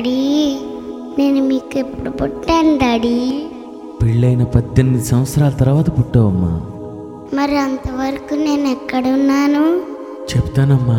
Daddy 0.00 0.56
నేను 1.18 1.40
మీకు 1.46 1.78
ఎప్పుడు 1.78 2.10
పుట్టాను 2.10 2.70
డాడీ. 2.78 3.16
పెళ్ళైన 4.02 4.44
పద్దెనిమిది 4.44 5.04
సంవత్సరాల 5.04 5.52
తర్వాత 5.52 5.88
పుట్టావమ్మా. 5.98 6.52
మరి 7.36 7.56
అంతవరకు 7.58 8.34
నేను 8.34 8.68
ఎక్కడున్నాను 8.68 9.64
చెప్తానమ్మా 10.30 10.98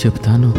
చెప్తాను. 0.00 0.50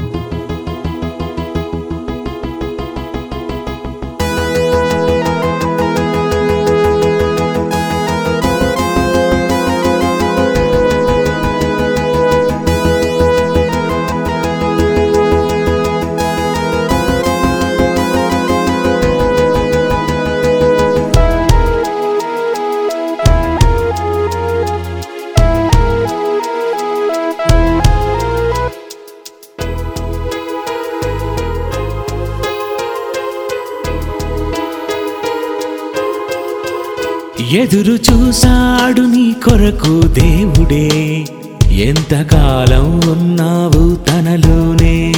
ఎదురు 37.53 37.93
చూసాడు 37.93 39.01
నీ 39.01 39.31
కొరకు 39.31 40.07
దేవుడే. 40.07 41.25
ఎంతకాలం 41.71 43.11
ఉన్నావు 43.11 43.95
తనలోనే? 43.95 45.13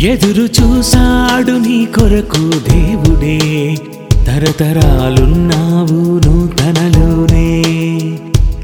ఎదురు 0.00 0.42
చూసాడు 0.42 1.52
నీ 1.52 1.84
కొరకు 1.84 2.70
దేవుడే. 2.70 3.76
తరతరాలున్నావు 4.26 6.26
నువ్వు 6.26 6.46
తనలోనే. 6.46 7.62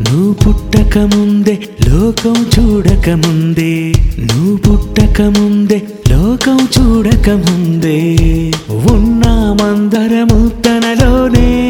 నువ్వు 0.01 0.33
పుట్టక 0.33 0.99
ముందే 0.99 1.59
లోకం 1.89 2.47
చూడక 2.59 3.11
ముందే 3.11 3.93
నువ్వు 4.19 4.57
పుట్టక 4.57 5.23
ముందే 5.23 5.83
లోకం 6.11 6.57
చూడక 6.57 7.31
ముందే 7.31 8.51
ఉన్నామందరము 8.71 10.49
తనలోనే. 10.49 11.69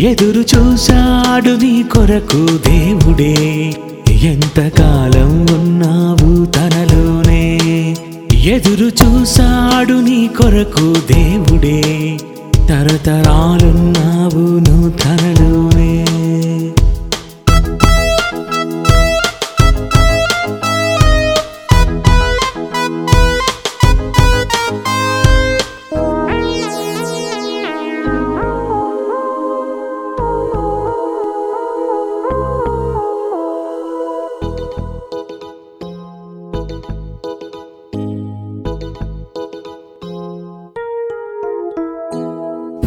ఎదురు 0.00 0.40
చూశాడు 0.40 1.50
నీ 1.50 1.82
కొరకు 1.82 2.46
దేవుడే. 2.68 3.74
ఎంతకాలం 4.22 5.46
ఉన్నావు 5.60 6.44
తనలోనే. 6.44 7.58
ఎదురు 8.34 8.86
చూశాడు 8.86 9.92
నీ 9.92 10.28
కొరకు 10.28 10.94
దేవుడే. 11.12 12.18
తరతరాలున్నావు 12.68 14.38
నువ్వు 14.38 14.90
తనలోనే. 14.90 16.06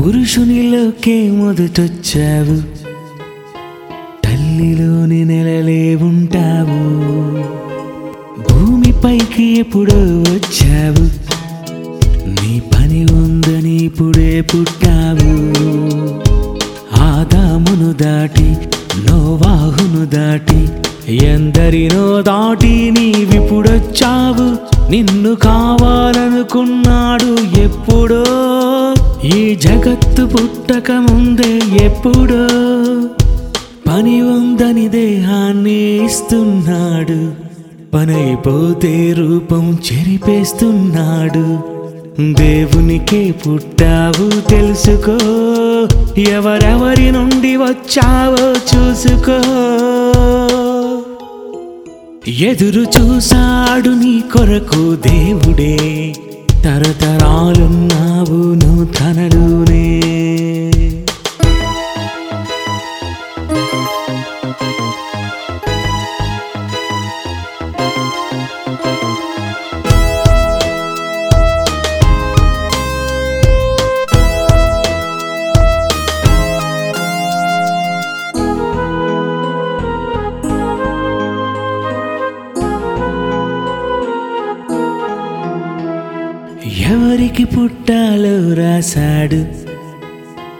పురుషునిలోకే 0.04 1.32
మొదటొచ్చావు. 1.32 2.56
తల్లిలోని 4.24 5.26
నెలలే 5.26 5.96
ఉంటావు. 5.96 6.84
భూమిపైకి 8.42 9.60
ఎప్పుడో 9.60 9.98
వచ్చావు. 10.20 11.06
నీ 12.30 12.62
పని 12.76 13.06
ఉందని 13.12 13.76
ఇప్పుడే 13.76 14.42
పుట్టావు. 14.42 15.32
ఆదామును 17.00 17.94
దాటి 17.94 18.58
నోవాహును 19.10 20.06
దాటి 20.06 20.68
ఎందరినో 21.64 22.22
దాటి 22.22 22.92
నీవిప్పుడొచ్చావు 22.92 24.58
నిన్ను 24.92 25.36
కావాలనుకున్నాడు 25.36 27.60
ఎప్పుడో. 27.60 28.24
ఈ 29.28 29.56
జగత్తు 29.56 30.26
పుట్టక 30.26 30.92
ముందే 30.92 31.62
ఎప్పుడో. 31.86 32.48
పని 33.88 34.22
ఉందని 34.22 34.88
దేహాన్ని 34.88 36.06
ఇస్తున్నాడు 36.06 37.32
పనైపోతే 37.94 39.14
రూపం 39.18 39.80
చెరిపేస్తున్నాడు. 39.94 41.74
దేవునికే 42.34 43.32
పుట్టావు 43.32 44.50
తెలుసుకో 44.50 45.18
ఎవరెవరి 46.18 47.12
నుండి 47.12 47.58
వచ్చావో 47.58 48.52
చూసుకో. 48.52 49.40
ఎదురు 52.28 52.82
చూసాడు 52.82 53.90
నీ 53.90 54.24
కొరకు 54.34 54.96
దేవుడే. 54.96 56.14
తరతరాలున్నావు 56.64 58.54
నువ్వు 58.54 58.86
తనలోనే. 58.86 60.02
ఎవరికి 87.14 87.44
పుట్టాలో 87.44 88.54
రాశాడు. 88.54 89.46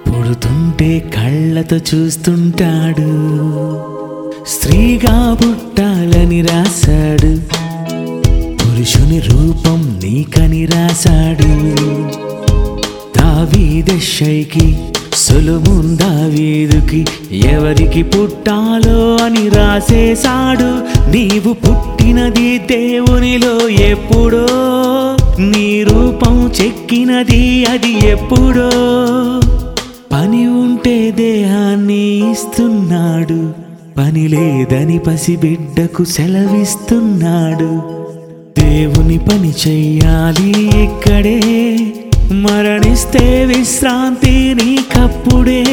పుడుతుంటే 0.10 1.00
కళ్ళతో 1.00 1.78
చూస్తుంటాడు. 1.78 3.08
స్త్రీగా 4.48 5.38
పుట్టాలని 5.42 6.42
రాశాడు. 6.42 7.42
పురుషుని 8.54 9.20
రూపం 9.20 10.00
నీకని 10.04 10.66
రాశాడు. 10.66 11.76
దావీదశైకి 13.20 14.78
సొలుమున్ 15.24 15.98
దావీదుకి 15.98 17.06
ఎవరికి 17.32 18.04
పుట్టాలో 18.04 19.26
అని 19.26 19.50
రాసేశాడు. 19.50 20.70
నీవు 21.12 21.54
పుట్టినది 21.54 22.58
దేవునిలో 22.58 23.70
ఎప్పుడో 23.70 24.48
నీ 25.40 25.84
రూపం 25.84 26.52
చెక్కినది 26.62 27.66
అది 27.66 28.08
ఎప్పుడో. 28.08 28.70
పని 30.12 30.48
ఉంటే 30.48 31.12
దేహాన్ని 31.12 32.32
ఇస్తున్నాడు 32.32 33.52
పని 33.98 34.28
లేదని 34.28 35.00
పసిబిడ్డకు 35.00 36.04
సెలవిస్తున్నాడు. 36.04 37.82
దేవుని 38.60 39.18
పని 39.18 39.54
చెయ్యాలి 39.68 40.52
ఇక్కడే 40.84 41.40
మరణిస్తే 42.32 43.46
విశ్రాంతి 43.46 44.54
నీకప్పుడే. 44.54 45.64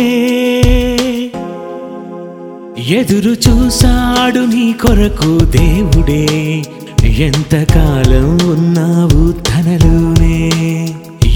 ఎదురు 2.88 3.30
చూసాడు 3.30 4.38
నీ 4.38 4.72
కొరకు 4.72 5.44
దేవుడే. 5.44 6.62
ఎంతకాలం 7.06 8.50
ఉన్నావు 8.50 9.32
తనలోనే. 9.32 10.50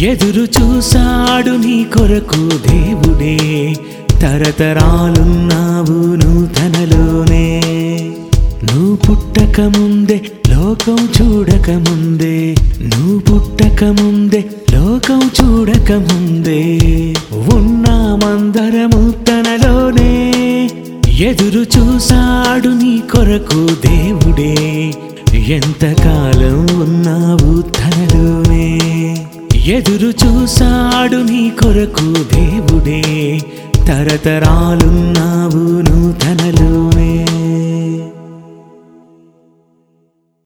ఎదురు 0.00 0.43
చూసాడు 0.43 1.50
నీ 1.50 1.84
కొరకు 1.84 2.69
దేవుడే. 2.69 3.75
తరతరాలున్నావు 4.20 6.17
నువ్వు 6.17 6.46
తనలోనే. 6.46 7.60
నువ్వు 8.64 8.96
పుట్టక 8.96 9.60
ముందే 9.60 10.20
లోకం 10.50 11.08
చూడక 11.22 11.70
ముందే 11.70 12.55
నువ్వు 12.82 13.19
పుట్టక 13.19 13.84
ముందే 13.84 14.44
లోకం 14.84 15.31
చూడక 15.42 15.92
ముందే 15.92 16.78
ఉన్నామందరము 17.32 19.10
తనలోనే. 19.10 20.32
ఎదురు 21.19 21.78
చూసాడు 21.78 22.69
నీ 22.69 22.98
కొరకు 22.98 23.69
దేవుడే. 23.86 24.54
ఎంతకాలం 25.36 26.81
ఉన్నావు 26.81 27.60
తనలోనే. 27.60 28.81
ఎదురు 29.66 30.06
చూసాడు 30.06 31.16
నీ 31.16 31.50
కొరకు 31.50 32.34
దేవుడే. 32.34 33.40
తరతరాలున్నావు 33.86 35.81
నూతనలోనే 35.81 37.26